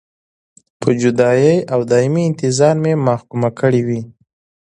په 0.81 0.89
جدایۍ 1.01 1.55
او 1.73 1.79
دایمي 1.91 2.23
انتظار 2.29 2.75
مې 2.83 2.93
محکومه 3.07 3.49
کړې 3.59 3.81
وې. 3.87 4.01